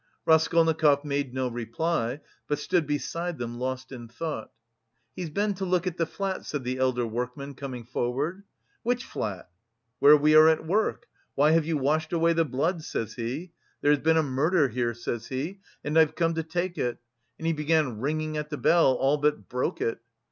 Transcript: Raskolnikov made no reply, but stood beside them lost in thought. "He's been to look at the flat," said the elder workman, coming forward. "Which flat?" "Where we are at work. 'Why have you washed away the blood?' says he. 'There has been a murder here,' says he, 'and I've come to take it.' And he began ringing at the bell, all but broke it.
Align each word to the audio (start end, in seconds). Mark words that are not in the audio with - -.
Raskolnikov 0.25 1.05
made 1.05 1.31
no 1.31 1.47
reply, 1.47 2.21
but 2.47 2.57
stood 2.57 2.87
beside 2.87 3.37
them 3.37 3.59
lost 3.59 3.91
in 3.91 4.07
thought. 4.07 4.49
"He's 5.15 5.29
been 5.29 5.53
to 5.53 5.65
look 5.65 5.85
at 5.85 5.97
the 5.97 6.07
flat," 6.07 6.43
said 6.43 6.63
the 6.63 6.79
elder 6.79 7.05
workman, 7.05 7.53
coming 7.53 7.83
forward. 7.83 8.41
"Which 8.81 9.03
flat?" 9.05 9.51
"Where 9.99 10.17
we 10.17 10.33
are 10.33 10.47
at 10.47 10.65
work. 10.65 11.05
'Why 11.35 11.51
have 11.51 11.67
you 11.67 11.77
washed 11.77 12.13
away 12.13 12.33
the 12.33 12.43
blood?' 12.45 12.83
says 12.83 13.13
he. 13.13 13.51
'There 13.81 13.91
has 13.91 13.99
been 14.01 14.17
a 14.17 14.23
murder 14.23 14.69
here,' 14.69 14.95
says 14.95 15.27
he, 15.27 15.59
'and 15.83 15.95
I've 15.99 16.15
come 16.15 16.33
to 16.33 16.41
take 16.41 16.79
it.' 16.79 16.97
And 17.37 17.45
he 17.45 17.53
began 17.53 17.99
ringing 17.99 18.37
at 18.37 18.49
the 18.49 18.57
bell, 18.57 18.95
all 18.95 19.17
but 19.17 19.47
broke 19.49 19.81
it. 19.81 19.99